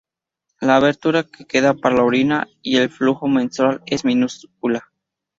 [0.61, 4.89] La abertura que queda para la orina y el flujo menstrual es minúscula.